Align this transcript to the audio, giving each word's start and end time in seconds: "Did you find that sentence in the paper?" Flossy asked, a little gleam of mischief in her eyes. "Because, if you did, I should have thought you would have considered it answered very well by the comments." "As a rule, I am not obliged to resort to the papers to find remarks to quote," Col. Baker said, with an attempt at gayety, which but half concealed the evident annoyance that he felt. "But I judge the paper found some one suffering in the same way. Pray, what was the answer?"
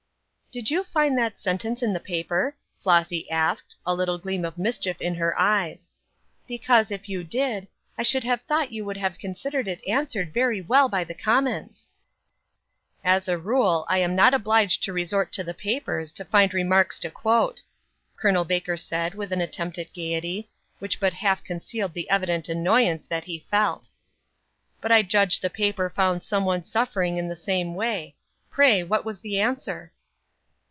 "Did 0.53 0.69
you 0.69 0.83
find 0.83 1.17
that 1.17 1.39
sentence 1.39 1.81
in 1.81 1.93
the 1.93 1.99
paper?" 2.01 2.57
Flossy 2.81 3.29
asked, 3.31 3.77
a 3.85 3.95
little 3.95 4.17
gleam 4.17 4.43
of 4.43 4.57
mischief 4.57 4.99
in 4.99 5.15
her 5.15 5.33
eyes. 5.39 5.89
"Because, 6.45 6.91
if 6.91 7.07
you 7.07 7.23
did, 7.23 7.69
I 7.97 8.03
should 8.03 8.25
have 8.25 8.41
thought 8.41 8.69
you 8.73 8.83
would 8.83 8.97
have 8.97 9.17
considered 9.17 9.69
it 9.69 9.79
answered 9.87 10.33
very 10.33 10.59
well 10.59 10.89
by 10.89 11.05
the 11.05 11.13
comments." 11.13 11.89
"As 13.01 13.29
a 13.29 13.37
rule, 13.37 13.85
I 13.87 13.99
am 13.99 14.13
not 14.13 14.33
obliged 14.33 14.83
to 14.83 14.91
resort 14.91 15.31
to 15.33 15.43
the 15.45 15.53
papers 15.53 16.11
to 16.11 16.25
find 16.25 16.53
remarks 16.53 16.99
to 16.99 17.09
quote," 17.09 17.61
Col. 18.17 18.43
Baker 18.43 18.75
said, 18.75 19.15
with 19.15 19.31
an 19.31 19.39
attempt 19.39 19.77
at 19.77 19.93
gayety, 19.93 20.49
which 20.79 20.99
but 20.99 21.13
half 21.13 21.45
concealed 21.45 21.93
the 21.93 22.09
evident 22.09 22.49
annoyance 22.49 23.07
that 23.07 23.23
he 23.23 23.45
felt. 23.49 23.91
"But 24.81 24.91
I 24.91 25.01
judge 25.01 25.39
the 25.39 25.49
paper 25.49 25.89
found 25.89 26.23
some 26.23 26.43
one 26.43 26.65
suffering 26.65 27.15
in 27.17 27.29
the 27.29 27.37
same 27.37 27.73
way. 27.73 28.15
Pray, 28.49 28.83
what 28.83 29.05
was 29.05 29.21
the 29.21 29.39
answer?" 29.39 29.93